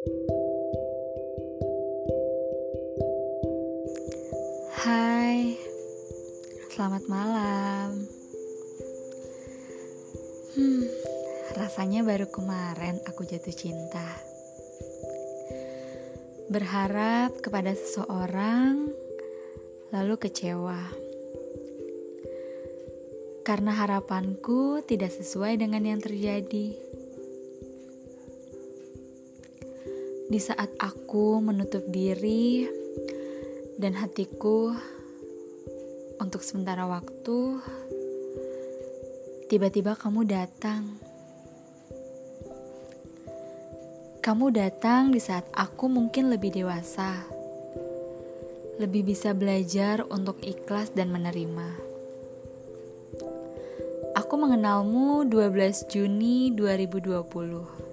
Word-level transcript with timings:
Hai, 0.00 0.08
selamat 6.72 7.04
malam. 7.04 8.08
Hmm, 10.56 10.88
rasanya 11.52 12.00
baru 12.00 12.32
kemarin 12.32 12.96
aku 13.04 13.28
jatuh 13.28 13.52
cinta. 13.52 14.08
Berharap 16.48 17.36
kepada 17.44 17.76
seseorang, 17.76 18.88
lalu 19.92 20.14
kecewa. 20.16 20.80
Karena 23.44 23.76
harapanku 23.76 24.80
tidak 24.80 25.12
sesuai 25.12 25.60
dengan 25.60 25.84
yang 25.84 26.00
terjadi. 26.00 26.89
Di 30.30 30.38
saat 30.38 30.70
aku 30.78 31.42
menutup 31.42 31.82
diri 31.90 32.62
dan 33.74 33.98
hatiku 33.98 34.70
untuk 36.22 36.46
sementara 36.46 36.86
waktu, 36.86 37.58
tiba-tiba 39.50 39.98
kamu 39.98 40.22
datang. 40.30 41.02
Kamu 44.22 44.54
datang 44.54 45.10
di 45.10 45.18
saat 45.18 45.50
aku 45.50 45.90
mungkin 45.90 46.30
lebih 46.30 46.54
dewasa, 46.54 47.26
lebih 48.78 49.10
bisa 49.10 49.34
belajar 49.34 50.06
untuk 50.06 50.38
ikhlas 50.46 50.94
dan 50.94 51.10
menerima. 51.10 51.74
Aku 54.14 54.38
mengenalmu 54.38 55.26
12 55.26 55.90
Juni 55.90 56.54
2020. 56.54 57.89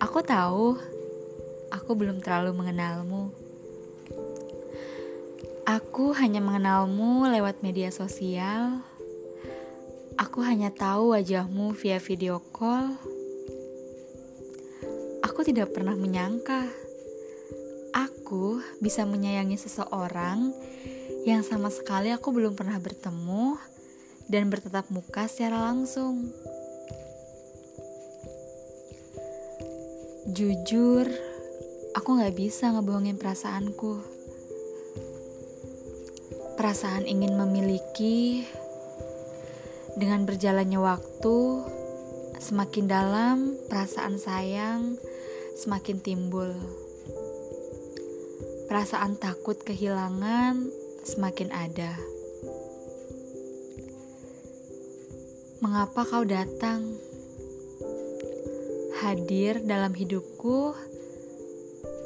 Aku 0.00 0.24
tahu, 0.24 0.80
aku 1.70 1.90
belum 1.92 2.24
terlalu 2.24 2.56
mengenalmu. 2.56 3.30
Aku 5.68 6.16
hanya 6.16 6.40
mengenalmu 6.42 7.28
lewat 7.28 7.60
media 7.60 7.92
sosial. 7.94 8.82
Aku 10.16 10.42
hanya 10.42 10.72
tahu 10.72 11.12
wajahmu 11.12 11.76
via 11.76 12.00
video 12.00 12.42
call. 12.50 12.96
Aku 15.22 15.44
tidak 15.46 15.76
pernah 15.76 15.94
menyangka 15.94 16.90
aku 18.30 18.62
bisa 18.78 19.02
menyayangi 19.02 19.58
seseorang 19.58 20.54
yang 21.26 21.42
sama 21.42 21.66
sekali 21.66 22.14
aku 22.14 22.30
belum 22.30 22.54
pernah 22.54 22.78
bertemu 22.78 23.58
dan 24.30 24.46
bertatap 24.46 24.86
muka 24.94 25.26
secara 25.26 25.58
langsung. 25.58 26.30
Jujur, 30.30 31.10
aku 31.90 32.22
gak 32.22 32.38
bisa 32.38 32.70
ngebohongin 32.70 33.18
perasaanku. 33.18 33.98
Perasaan 36.54 37.02
ingin 37.02 37.34
memiliki, 37.34 38.46
dengan 39.98 40.22
berjalannya 40.30 40.78
waktu, 40.78 41.38
semakin 42.38 42.86
dalam 42.86 43.58
perasaan 43.66 44.22
sayang 44.22 45.02
semakin 45.58 45.98
timbul. 45.98 46.54
Perasaan 48.70 49.18
takut 49.18 49.58
kehilangan 49.66 50.62
semakin 51.02 51.50
ada. 51.50 51.98
Mengapa 55.58 56.06
kau 56.06 56.22
datang? 56.22 57.09
Hadir 59.10 59.66
dalam 59.66 59.90
hidupku, 59.90 60.70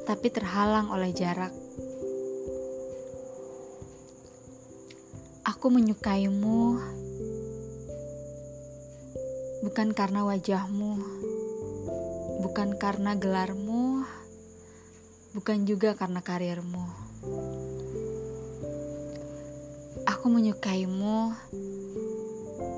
tapi 0.09 0.33
terhalang 0.33 0.89
oleh 0.89 1.13
jarak. 1.13 1.53
Aku 5.45 5.69
menyukaimu 5.69 6.81
bukan 9.69 9.93
karena 9.93 10.25
wajahmu, 10.25 10.97
bukan 12.41 12.73
karena 12.81 13.13
gelarmu, 13.21 14.09
bukan 15.37 15.69
juga 15.69 15.93
karena 15.93 16.25
karirmu. 16.25 16.89
Aku 20.09 20.33
menyukaimu 20.33 21.37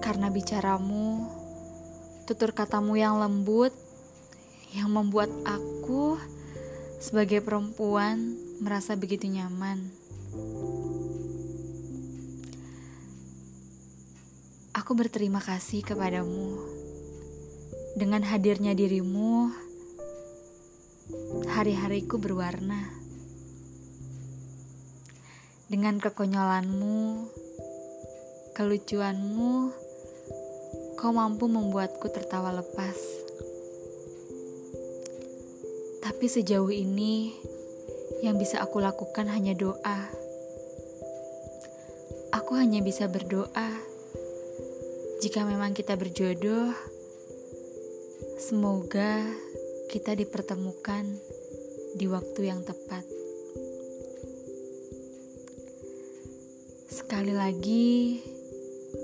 karena 0.03 0.35
bicaramu, 0.35 1.31
tutur 2.27 2.51
katamu 2.51 2.99
yang 2.99 3.23
lembut, 3.23 3.86
yang 4.77 4.93
membuat 4.93 5.33
aku 5.49 6.21
sebagai 7.01 7.41
perempuan 7.41 8.37
merasa 8.61 8.93
begitu 8.93 9.25
nyaman. 9.25 9.89
Aku 14.77 14.93
berterima 14.93 15.41
kasih 15.41 15.81
kepadamu. 15.81 16.61
Dengan 17.97 18.21
hadirnya 18.29 18.77
dirimu, 18.77 19.49
hari-hariku 21.49 22.21
berwarna. 22.21 22.93
Dengan 25.73 25.97
kekonyolanmu, 25.97 27.27
kelucuanmu, 28.53 29.53
kau 31.01 31.13
mampu 31.17 31.49
membuatku 31.49 32.13
tertawa 32.13 32.61
lepas. 32.61 33.26
Tapi 36.07 36.31
sejauh 36.31 36.71
ini, 36.71 37.35
yang 38.23 38.39
bisa 38.39 38.63
aku 38.63 38.79
lakukan 38.79 39.27
hanya 39.27 39.59
doa. 39.59 40.07
Aku 42.31 42.55
hanya 42.55 42.79
bisa 42.79 43.11
berdoa. 43.11 43.75
Jika 45.19 45.43
memang 45.43 45.75
kita 45.75 45.99
berjodoh, 45.99 46.71
semoga 48.39 49.19
kita 49.91 50.15
dipertemukan 50.15 51.11
di 51.99 52.07
waktu 52.07 52.55
yang 52.55 52.63
tepat. 52.63 53.03
Sekali 56.87 57.35
lagi, 57.35 58.23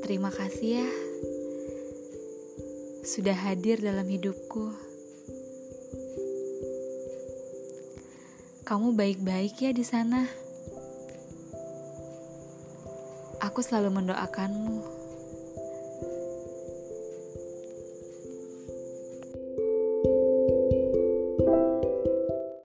terima 0.06 0.30
kasih 0.30 0.86
ya 0.86 0.90
sudah 3.02 3.34
hadir 3.34 3.82
dalam 3.82 4.06
hidupku. 4.06 4.91
Kamu 8.72 8.96
baik-baik 8.96 9.60
ya 9.60 9.68
di 9.76 9.84
sana. 9.84 10.24
Aku 13.44 13.60
selalu 13.60 14.00
mendoakanmu. 14.00 15.01